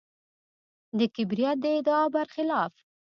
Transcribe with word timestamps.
د 0.97 0.99
کبریت 1.15 1.57
د 1.63 1.65
ادعا 1.77 2.03
برخلاف. 2.15 2.73